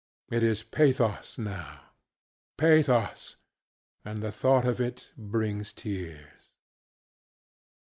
It 0.31 0.41
is 0.41 0.63
pathos, 0.63 1.37
now. 1.37 1.91
Pathos, 2.57 3.35
and 4.03 4.23
the 4.23 4.31
thought 4.31 4.65
of 4.65 4.81
it 4.81 5.11
brings 5.15 5.71
tears. 5.73 6.49